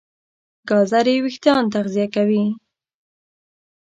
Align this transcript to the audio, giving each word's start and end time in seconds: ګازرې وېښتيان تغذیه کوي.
ګازرې 0.69 1.15
وېښتيان 1.23 1.63
تغذیه 1.73 2.07
کوي. 2.15 2.43